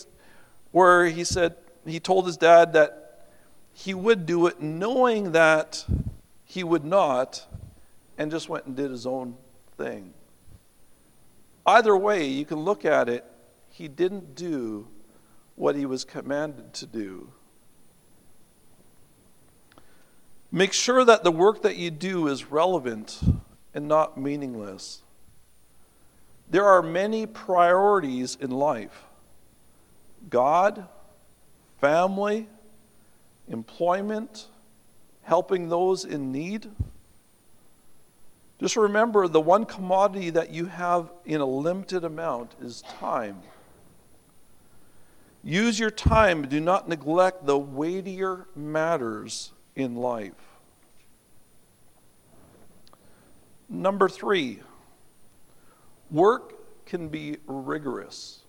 [0.73, 3.27] where he said, he told his dad that
[3.75, 5.85] he would do it knowing that
[6.45, 7.47] he would not,
[8.19, 9.37] and just went and did his own
[9.79, 10.13] thing.
[11.65, 13.25] Either way, you can look at it,
[13.71, 14.89] he didn't do
[15.55, 17.33] what he was commanded to do.
[20.51, 23.21] Make sure that the work that you do is relevant
[23.75, 25.03] and not meaningless.
[26.51, 29.05] There are many priorities in life
[30.31, 30.89] God,
[31.81, 32.49] family,
[33.47, 34.47] employment,
[35.23, 36.71] helping those in need.
[38.61, 43.41] Just remember the one commodity that you have in a limited amount is time.
[45.45, 46.49] Use your time.
[46.49, 50.33] Do not neglect the weightier matters in life.
[53.69, 54.61] Number three,
[56.11, 56.55] work
[56.87, 58.41] can be rigorous.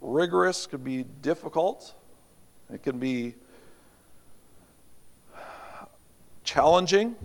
[0.00, 1.94] Rigorous can be difficult,
[2.72, 3.34] it can be
[6.44, 7.16] challenging.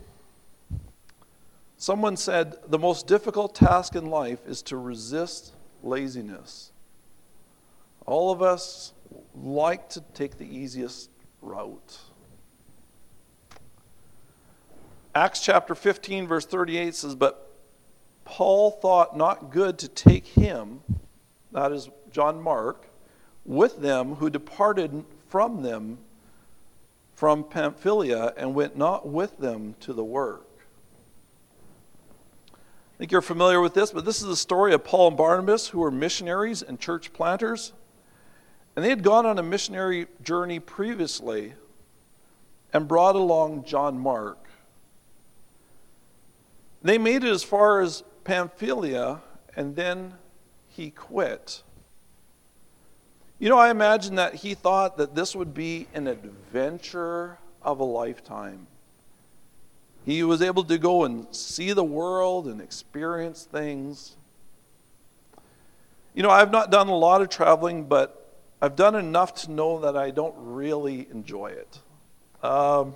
[1.83, 5.51] Someone said the most difficult task in life is to resist
[5.83, 6.71] laziness.
[8.05, 8.93] All of us
[9.35, 11.09] like to take the easiest
[11.41, 11.97] route.
[15.13, 17.51] Acts chapter 15, verse 38 says, But
[18.23, 20.79] Paul thought not good to take him,
[21.51, 22.87] that is John Mark,
[23.43, 25.97] with them who departed from them
[27.13, 30.47] from Pamphylia and went not with them to the work.
[32.93, 35.67] I think you're familiar with this, but this is the story of Paul and Barnabas,
[35.67, 37.73] who were missionaries and church planters.
[38.75, 41.53] And they had gone on a missionary journey previously
[42.71, 44.37] and brought along John Mark.
[46.83, 49.21] They made it as far as Pamphylia,
[49.55, 50.13] and then
[50.67, 51.63] he quit.
[53.39, 57.83] You know, I imagine that he thought that this would be an adventure of a
[57.83, 58.67] lifetime.
[60.05, 64.15] He was able to go and see the world and experience things.
[66.13, 68.19] You know, I've not done a lot of traveling, but
[68.61, 71.79] I've done enough to know that I don't really enjoy it.
[72.43, 72.95] Um,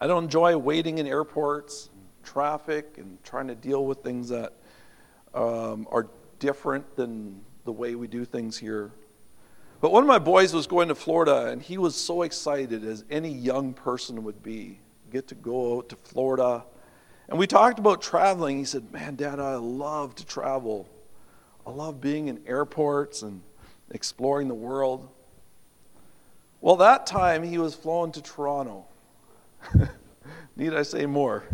[0.00, 1.88] I don't enjoy waiting in airports,
[2.24, 4.52] traffic, and trying to deal with things that
[5.32, 6.08] um, are
[6.40, 8.90] different than the way we do things here.
[9.80, 13.04] But one of my boys was going to Florida, and he was so excited, as
[13.10, 14.78] any young person would be,
[15.14, 16.64] get to go out to Florida.
[17.28, 18.58] And we talked about traveling.
[18.58, 20.88] He said, Man, Dad, I love to travel.
[21.64, 23.40] I love being in airports and
[23.92, 25.08] exploring the world.
[26.60, 28.86] Well, that time he was flown to Toronto.
[30.56, 31.44] Need I say more?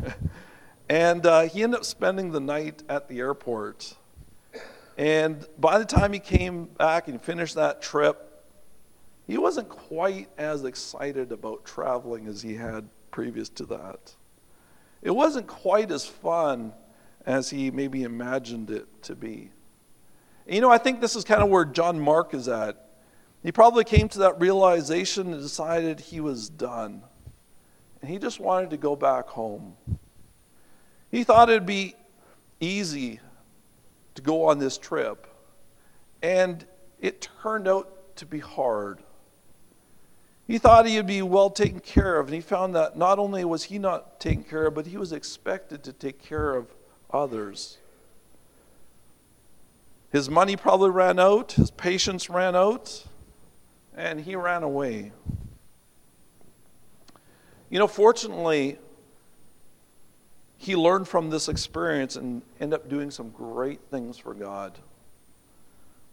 [0.88, 3.94] and uh, he ended up spending the night at the airport.
[4.96, 8.42] And by the time he came back and finished that trip,
[9.26, 14.14] he wasn't quite as excited about traveling as he had previous to that.
[15.02, 16.72] It wasn't quite as fun
[17.26, 19.50] as he maybe imagined it to be.
[20.46, 22.86] And you know, I think this is kind of where John Mark is at.
[23.42, 27.02] He probably came to that realization and decided he was done.
[28.00, 29.76] And he just wanted to go back home.
[31.10, 31.94] He thought it'd be
[32.60, 33.20] easy
[34.14, 35.26] to go on this trip,
[36.22, 36.64] and
[37.00, 39.02] it turned out to be hard.
[40.50, 43.62] He thought he'd be well taken care of, and he found that not only was
[43.62, 46.66] he not taken care of, but he was expected to take care of
[47.12, 47.78] others.
[50.10, 53.04] His money probably ran out, his patience ran out,
[53.96, 55.12] and he ran away.
[57.68, 58.76] You know, fortunately,
[60.58, 64.76] he learned from this experience and ended up doing some great things for God.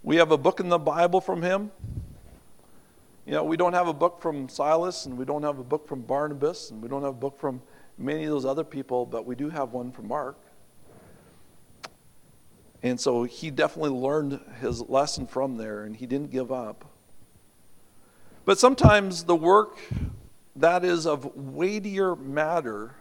[0.03, 1.71] We have a book in the Bible from him.
[3.27, 5.85] You know, we don't have a book from Silas, and we don't have a book
[5.85, 7.61] from Barnabas, and we don't have a book from
[7.97, 10.37] many of those other people, but we do have one from Mark.
[12.81, 16.85] And so he definitely learned his lesson from there, and he didn't give up.
[18.45, 19.77] But sometimes the work
[20.55, 22.95] that is of weightier matter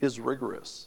[0.00, 0.86] is rigorous.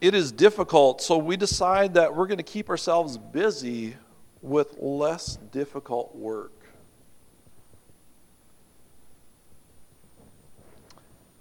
[0.00, 3.96] It is difficult, so we decide that we're going to keep ourselves busy
[4.40, 6.52] with less difficult work.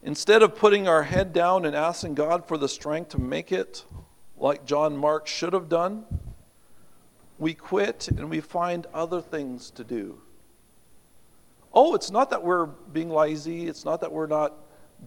[0.03, 3.85] Instead of putting our head down and asking God for the strength to make it
[4.37, 6.05] like John Mark should have done,
[7.37, 10.19] we quit and we find other things to do.
[11.73, 14.53] Oh, it's not that we're being lazy, it's not that we're not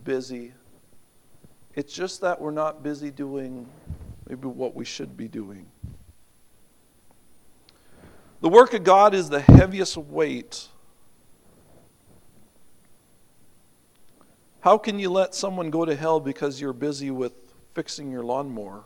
[0.05, 0.53] busy.
[1.75, 3.67] It's just that we're not busy doing
[4.29, 5.67] maybe what we should be doing.
[8.41, 10.69] The work of God is the heaviest weight.
[14.61, 17.33] How can you let someone go to hell because you're busy with
[17.75, 18.85] fixing your lawnmower,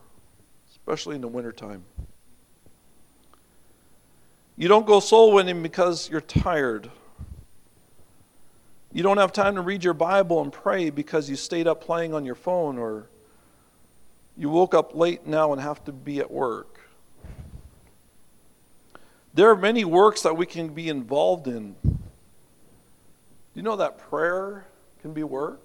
[0.71, 1.85] especially in the wintertime?
[4.57, 6.91] You don't go soul winning because you're tired.
[8.97, 12.15] You don't have time to read your Bible and pray because you stayed up playing
[12.15, 13.11] on your phone or
[14.39, 16.81] you woke up late now and have to be at work.
[19.35, 21.77] There are many works that we can be involved in.
[21.85, 21.99] Do
[23.53, 24.65] you know that prayer
[25.03, 25.63] can be work?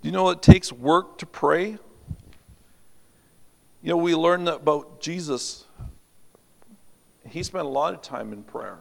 [0.00, 1.70] Do you know it takes work to pray?
[3.82, 5.64] You know, we learned about Jesus.
[7.28, 8.78] He spent a lot of time in prayer.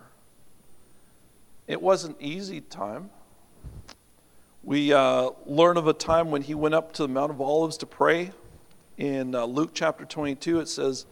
[1.67, 3.09] It wasn't easy time.
[4.63, 7.77] We uh, learn of a time when he went up to the Mount of Olives
[7.77, 8.31] to pray.
[8.97, 11.05] In uh, Luke chapter 22, it says,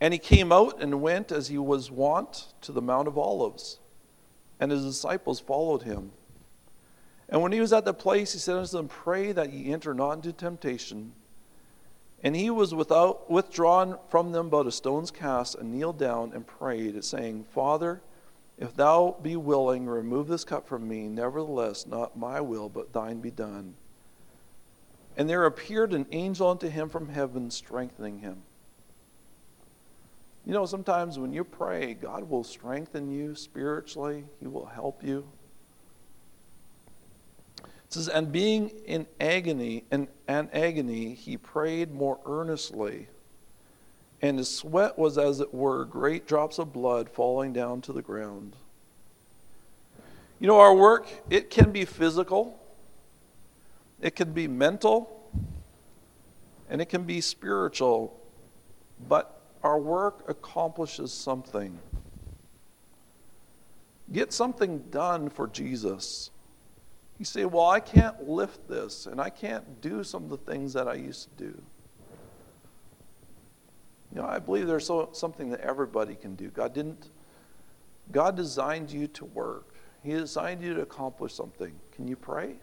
[0.00, 3.78] And he came out and went as he was wont to the Mount of Olives,
[4.58, 6.12] and his disciples followed him.
[7.28, 9.94] And when he was at the place, he said unto them, Pray that ye enter
[9.94, 11.12] not into temptation.
[12.22, 16.46] And he was without, withdrawn from them about a stone's cast, and kneeled down and
[16.46, 18.00] prayed, saying, Father,
[18.58, 21.08] if thou be willing, remove this cup from me.
[21.08, 23.74] Nevertheless, not my will, but thine be done.
[25.16, 28.42] And there appeared an angel unto him from heaven, strengthening him.
[30.44, 35.24] You know, sometimes when you pray, God will strengthen you spiritually, He will help you.
[37.58, 43.06] It says, and being in agony, and an agony, he prayed more earnestly
[44.22, 48.02] and his sweat was as it were great drops of blood falling down to the
[48.02, 48.54] ground.
[50.38, 52.58] You know, our work, it can be physical,
[54.00, 55.20] it can be mental,
[56.70, 58.18] and it can be spiritual,
[59.08, 61.78] but our work accomplishes something.
[64.12, 66.30] Get something done for Jesus.
[67.18, 70.72] You say, Well, I can't lift this, and I can't do some of the things
[70.72, 71.62] that I used to do.
[74.14, 76.48] You know, I believe there's so, something that everybody can do.
[76.48, 77.08] God didn't,
[78.10, 79.74] God designed you to work.
[80.02, 81.72] He designed you to accomplish something.
[81.94, 82.56] Can you pray?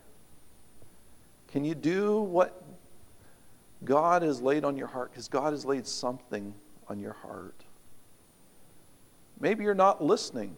[1.48, 2.64] Can you do what
[3.84, 5.12] God has laid on your heart?
[5.12, 6.54] Because God has laid something
[6.88, 7.64] on your heart.
[9.40, 10.56] Maybe you're not listening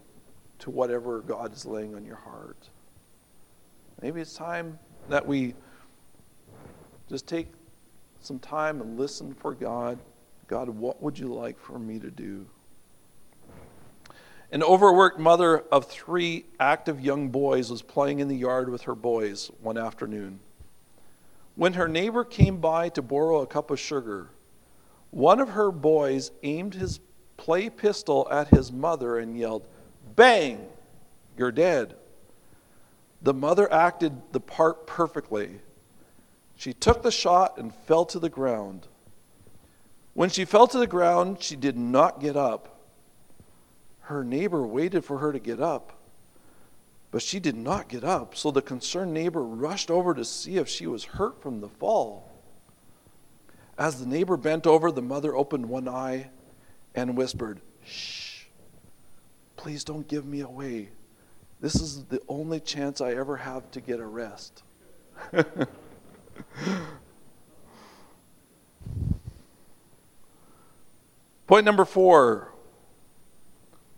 [0.59, 2.69] to whatever God is laying on your heart.
[4.01, 4.79] Maybe it's time
[5.09, 5.53] that we
[7.07, 7.47] just take
[8.19, 9.99] some time and listen for God
[10.52, 12.45] God, what would you like for me to do?
[14.52, 18.93] An overworked mother of three active young boys was playing in the yard with her
[18.93, 20.41] boys one afternoon.
[21.56, 24.28] When her neighbor came by to borrow a cup of sugar,
[25.12, 26.99] one of her boys aimed his
[27.38, 29.66] play pistol at his mother and yelled,
[30.18, 30.68] Bang!
[31.38, 31.95] You're dead.
[33.22, 35.62] The mother acted the part perfectly.
[36.58, 38.88] She took the shot and fell to the ground.
[40.14, 42.80] When she fell to the ground, she did not get up.
[44.01, 45.93] Her neighbor waited for her to get up,
[47.12, 48.36] but she did not get up.
[48.36, 52.30] So the concerned neighbor rushed over to see if she was hurt from the fall.
[53.78, 56.30] As the neighbor bent over, the mother opened one eye
[56.93, 58.43] and whispered, Shh,
[59.55, 60.89] please don't give me away.
[61.62, 64.64] This is the only chance I ever have to get a rest.
[71.52, 72.54] Point number four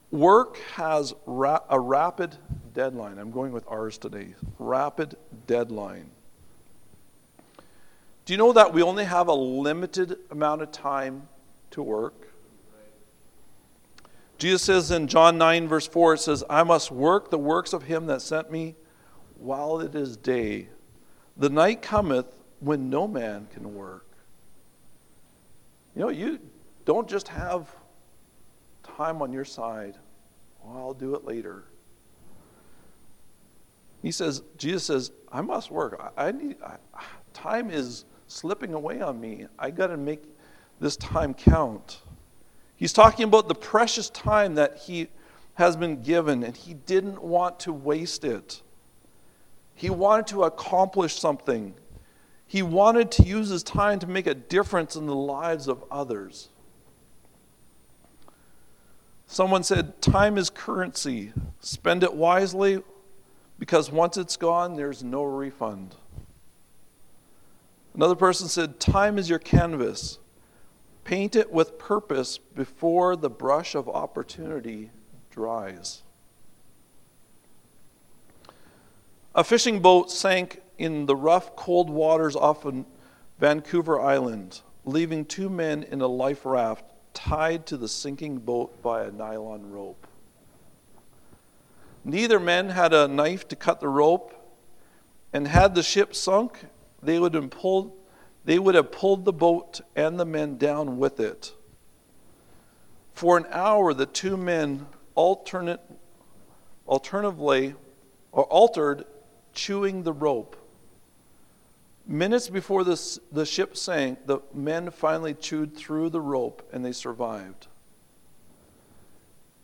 [0.10, 2.36] work has ra- a rapid
[2.74, 3.20] deadline.
[3.20, 4.34] I'm going with ours today.
[4.58, 6.10] Rapid deadline.
[8.26, 11.28] Do you know that we only have a limited amount of time
[11.70, 12.28] to work?
[14.39, 17.84] Jesus says in John 9, verse 4, it says, I must work the works of
[17.84, 18.74] him that sent me
[19.38, 20.70] while it is day.
[21.38, 24.08] The night cometh when no man can work.
[25.95, 26.39] You know, you
[26.86, 27.73] don't just have
[28.84, 29.95] time on your side.
[30.65, 31.65] I'll do it later.
[34.01, 36.13] He says, Jesus says, I must work.
[36.17, 36.75] I, I need, I,
[37.34, 39.47] time is slipping away on me.
[39.57, 40.23] I got to make
[40.79, 41.99] this time count.
[42.75, 45.07] He's talking about the precious time that he
[45.55, 48.61] has been given, and he didn't want to waste it.
[49.75, 51.75] He wanted to accomplish something.
[52.45, 56.49] He wanted to use his time to make a difference in the lives of others.
[59.28, 61.34] Someone said, Time is currency.
[61.59, 62.84] Spend it wisely
[63.57, 65.95] because once it's gone, there's no refund.
[67.93, 70.19] Another person said, Time is your canvas.
[71.03, 74.89] Paint it with purpose before the brush of opportunity
[75.30, 76.01] dries.
[79.36, 82.86] A fishing boat sank in the rough, cold waters off of
[83.39, 89.03] Vancouver Island, leaving two men in a life raft tied to the sinking boat by
[89.03, 90.07] a nylon rope.
[92.03, 94.34] Neither man had a knife to cut the rope,
[95.32, 96.66] and had the ship sunk,
[97.01, 97.91] they would have pulled,
[98.45, 101.53] they would have pulled the boat and the men down with it.
[103.14, 104.86] For an hour, the two men
[105.16, 105.80] alternate,
[106.86, 109.05] or altered
[109.53, 110.55] chewing the rope.
[112.06, 116.91] Minutes before this, the ship sank, the men finally chewed through the rope and they
[116.91, 117.68] survived.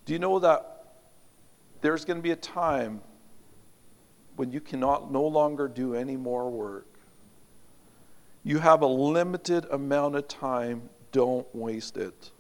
[0.06, 0.96] Do you know that
[1.82, 3.02] there's going to be a time
[4.38, 6.88] when you cannot no longer do any more work?
[8.44, 12.32] You have a limited amount of time, don't waste it.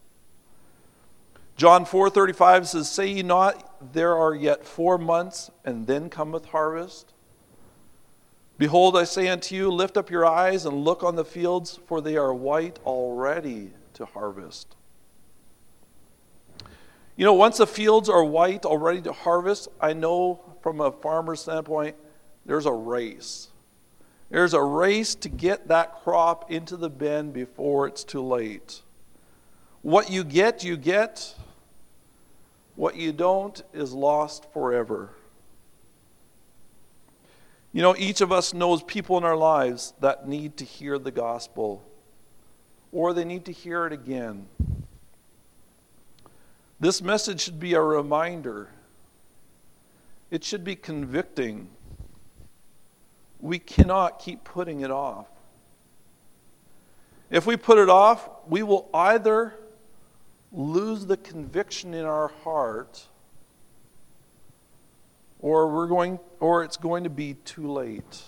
[1.57, 7.11] John 4:35 says, "Say ye not, there are yet 4 months, and then cometh harvest?
[8.59, 12.01] Behold, I say unto you, lift up your eyes and look on the fields, for
[12.01, 14.75] they are white already to harvest.
[17.15, 21.39] You know, once the fields are white already to harvest, I know from a farmer's
[21.39, 21.95] standpoint,
[22.45, 23.47] there's a race.
[24.29, 28.81] There's a race to get that crop into the bin before it's too late.
[29.83, 31.33] What you get, you get.
[32.75, 35.11] What you don't is lost forever.
[37.71, 41.11] You know, each of us knows people in our lives that need to hear the
[41.11, 41.83] gospel,
[42.91, 44.47] or they need to hear it again.
[46.79, 48.69] This message should be a reminder,
[50.31, 51.69] it should be convicting.
[53.41, 55.27] We cannot keep putting it off.
[57.29, 59.53] If we put it off, we will either
[60.51, 63.05] lose the conviction in our heart
[65.39, 68.23] or we're going or it's going to be too late.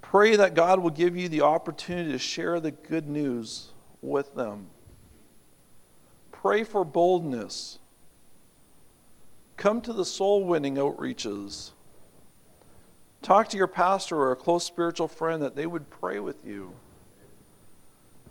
[0.00, 3.70] Pray that God will give you the opportunity to share the good news
[4.00, 4.68] with them.
[6.32, 7.78] Pray for boldness.
[9.56, 11.70] Come to the soul winning outreaches.
[13.22, 16.72] Talk to your pastor or a close spiritual friend that they would pray with you.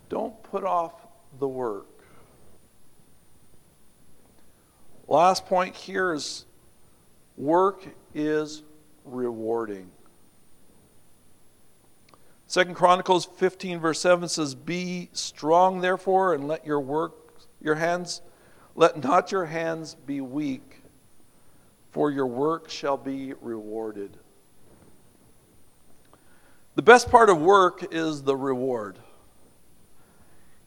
[0.08, 0.94] Don't put off
[1.38, 1.86] the work.
[5.08, 6.46] Last point here is
[7.36, 8.62] work is
[9.04, 9.90] rewarding.
[12.46, 17.14] Second Chronicles 15 verse 7 says, "Be strong therefore and let your work
[17.60, 18.20] your hands
[18.74, 20.82] let not your hands be weak,
[21.90, 24.16] for your work shall be rewarded."
[26.76, 28.98] The best part of work is the reward.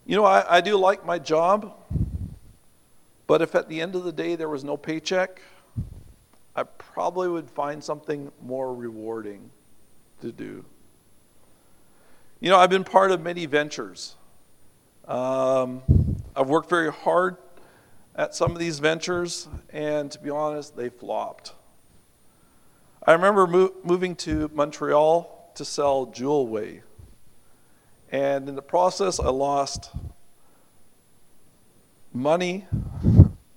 [0.04, 1.72] You know, I, I do like my job.
[3.28, 5.40] But if at the end of the day there was no paycheck,
[6.60, 9.48] I probably would find something more rewarding
[10.20, 10.62] to do.
[12.38, 14.14] You know, I've been part of many ventures.
[15.08, 15.80] Um,
[16.36, 17.38] I've worked very hard
[18.14, 21.54] at some of these ventures, and to be honest, they flopped.
[23.06, 26.82] I remember mo- moving to Montreal to sell Jewelway.
[28.12, 29.92] And in the process, I lost
[32.12, 32.66] money,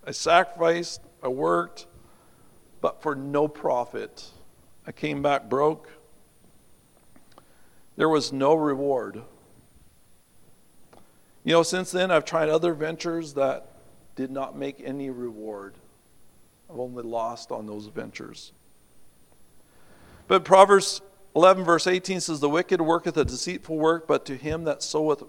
[0.08, 1.88] I sacrificed, I worked,
[2.84, 4.26] but for no profit.
[4.86, 5.90] I came back broke.
[7.96, 9.22] There was no reward.
[11.46, 13.70] You know, since then, I've tried other ventures that
[14.18, 15.76] did not make any reward.
[16.70, 18.52] I've only lost on those ventures.
[20.28, 21.00] But Proverbs
[21.38, 25.24] 11, verse 18 says, The wicked worketh a deceitful work, but to him that soweth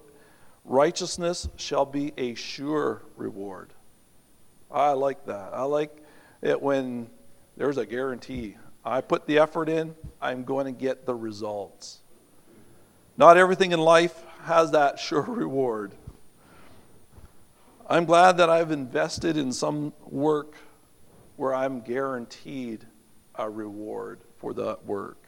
[0.65, 3.71] righteousness shall be a sure reward.
[4.73, 5.51] I like that.
[5.55, 5.97] I like
[6.43, 7.11] it when
[7.57, 8.57] there's a guarantee.
[8.85, 12.01] I put the effort in, I'm going to get the results.
[13.17, 15.93] Not everything in life has that sure reward.
[17.89, 20.57] I'm glad that I've invested in some work
[21.37, 22.85] where I'm guaranteed
[23.35, 25.19] a reward for that work.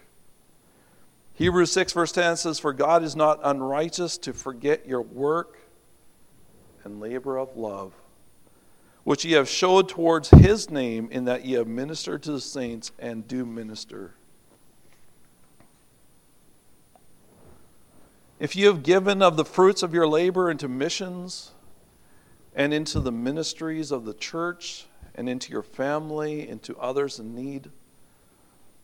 [1.35, 5.59] Hebrews 6, verse 10 says, For God is not unrighteous to forget your work
[6.83, 7.93] and labor of love,
[9.07, 12.91] which ye have showed towards his name, in that ye have ministered to the saints
[12.99, 14.15] and do minister.
[18.41, 21.53] If you have given of the fruits of your labor into missions
[22.53, 27.71] and into the ministries of the church and into your family, into others in need,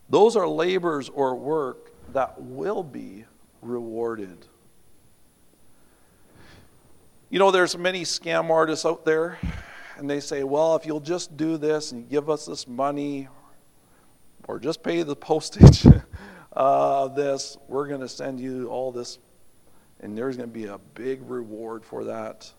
[0.09, 3.25] those are labors or work that will be
[3.61, 4.47] rewarded.
[7.29, 9.41] You know, there's many scam artists out there,
[9.97, 13.29] and they say, well, if you'll just do this and give us this money,
[14.49, 15.87] or just pay the postage
[16.53, 19.19] of this, we're going to send you all this,
[20.01, 22.51] and there's going to be a big reward for that.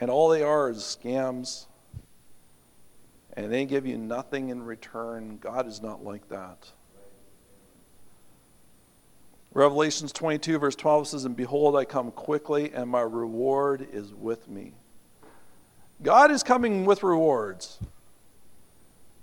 [0.00, 1.66] And all they are is scams,
[3.34, 5.38] and they give you nothing in return.
[5.40, 6.70] God is not like that.
[9.54, 14.48] Revelations 22, verse 12 says, And behold, I come quickly, and my reward is with
[14.48, 14.72] me.
[16.02, 17.78] God is coming with rewards.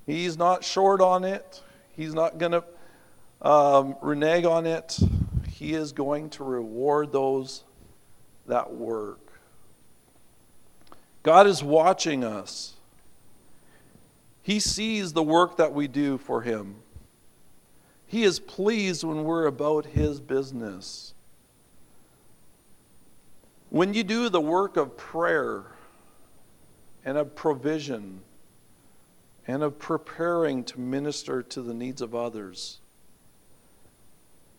[0.06, 1.62] He's not short on it,
[1.96, 2.64] He's not going to
[3.42, 4.98] um, renege on it.
[5.50, 7.64] He is going to reward those
[8.48, 9.20] that work.
[11.22, 12.74] God is watching us.
[14.42, 16.76] He sees the work that we do for Him.
[18.08, 21.14] He is pleased when we're about His business.
[23.70, 25.66] When you do the work of prayer
[27.10, 28.22] and of provision
[29.48, 32.78] and of preparing to minister to the needs of others,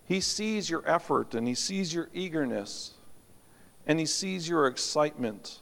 [0.08, 2.94] He sees your effort and He sees your eagerness
[3.86, 5.60] and He sees your excitement.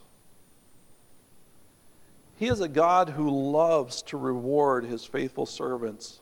[2.37, 6.21] He is a God who loves to reward His faithful servants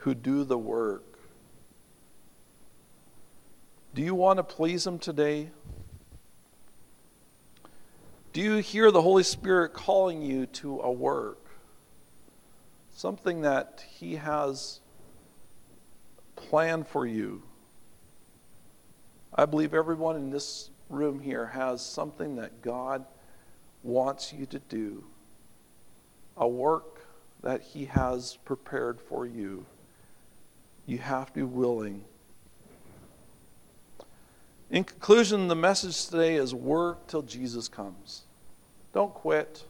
[0.00, 1.18] who do the work.
[3.94, 5.48] Do you want to please Him today?
[8.32, 11.38] Do you hear the Holy Spirit calling you to a work?
[12.94, 14.80] Something that He has
[16.36, 17.42] planned for you.
[19.34, 23.06] I believe everyone in this room here has something that God
[23.82, 25.04] wants you to do,
[26.36, 27.00] a work
[27.42, 29.64] that He has prepared for you.
[30.86, 32.04] You have to be willing.
[34.70, 38.22] In conclusion, the message today is work till Jesus comes.
[38.92, 39.64] Don't quit.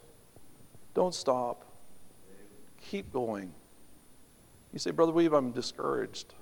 [0.94, 1.64] Don't stop.
[2.90, 3.52] Keep going.
[4.72, 6.34] You say, Brother Wiebe, I'm discouraged.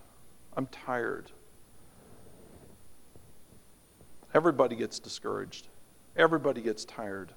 [0.56, 1.30] I'm tired.
[4.32, 5.68] Everybody gets discouraged.
[6.16, 7.32] Everybody gets tired.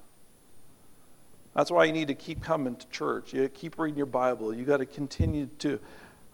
[1.54, 3.34] That's why you need to keep coming to church.
[3.34, 4.54] You keep reading your Bible.
[4.54, 5.80] You got to continue to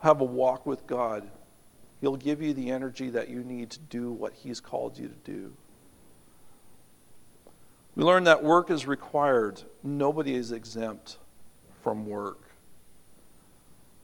[0.00, 1.28] have a walk with God,
[2.06, 5.32] He'll give you the energy that you need to do what He's called you to
[5.32, 5.52] do.
[7.96, 9.60] We learn that work is required.
[9.82, 11.18] Nobody is exempt
[11.82, 12.42] from work.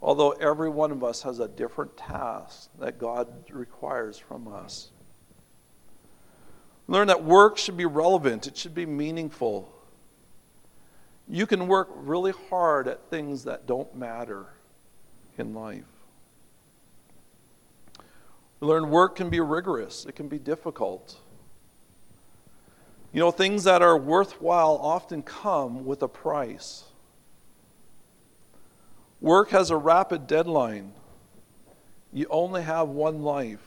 [0.03, 4.91] Although every one of us has a different task that God requires from us.
[6.89, 9.73] Learn that work should be relevant, it should be meaningful.
[11.29, 14.47] You can work really hard at things that don't matter
[15.39, 15.85] in life.
[18.63, 21.17] We learn work can be rigorous, it can be difficult.
[23.13, 26.85] You know, things that are worthwhile often come with a price.
[29.21, 30.93] Work has a rapid deadline.
[32.13, 33.67] You only have one life,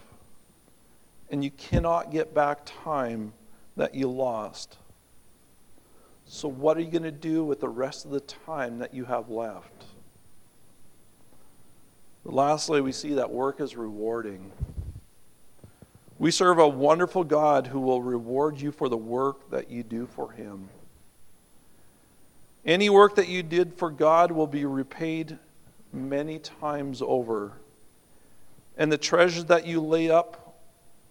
[1.29, 3.33] and you cannot get back time
[3.75, 4.77] that you lost.
[6.25, 9.03] So, what are you going to do with the rest of the time that you
[9.03, 9.83] have left?
[12.23, 14.53] Lastly, we see that work is rewarding.
[16.17, 20.07] We serve a wonderful God who will reward you for the work that you do
[20.07, 20.69] for Him.
[22.65, 25.37] Any work that you did for God will be repaid
[25.91, 27.53] many times over.
[28.77, 30.57] And the treasures that you lay up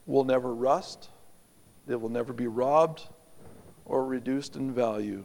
[0.06, 1.08] will never rust,
[1.86, 3.02] they will never be robbed
[3.84, 5.24] or reduced in value.